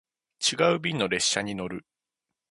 [0.39, 1.85] 違う便の列車に乗る